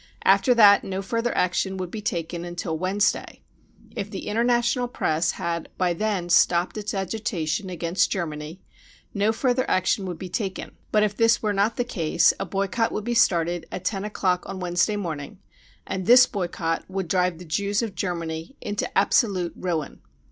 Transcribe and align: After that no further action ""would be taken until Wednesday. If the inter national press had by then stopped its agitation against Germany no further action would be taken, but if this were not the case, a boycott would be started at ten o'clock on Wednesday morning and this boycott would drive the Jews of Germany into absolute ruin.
After 0.23 0.55
that 0.55 0.83
no 0.83 1.03
further 1.03 1.31
action 1.37 1.77
""would 1.77 1.91
be 1.91 2.01
taken 2.01 2.43
until 2.43 2.75
Wednesday. 2.75 3.43
If 3.95 4.09
the 4.09 4.27
inter 4.27 4.41
national 4.41 4.87
press 4.87 5.33
had 5.33 5.69
by 5.77 5.93
then 5.93 6.29
stopped 6.29 6.75
its 6.75 6.95
agitation 6.95 7.69
against 7.69 8.09
Germany 8.09 8.63
no 9.13 9.31
further 9.31 9.63
action 9.69 10.07
would 10.07 10.17
be 10.17 10.27
taken, 10.27 10.71
but 10.91 11.03
if 11.03 11.15
this 11.15 11.43
were 11.43 11.53
not 11.53 11.75
the 11.75 11.83
case, 11.83 12.33
a 12.39 12.45
boycott 12.47 12.91
would 12.91 13.03
be 13.05 13.13
started 13.13 13.67
at 13.71 13.85
ten 13.85 14.03
o'clock 14.03 14.41
on 14.49 14.59
Wednesday 14.59 14.95
morning 14.95 15.37
and 15.85 16.07
this 16.07 16.25
boycott 16.25 16.83
would 16.89 17.07
drive 17.07 17.37
the 17.37 17.45
Jews 17.45 17.83
of 17.83 17.93
Germany 17.93 18.57
into 18.59 18.89
absolute 18.97 19.53
ruin. 19.55 20.01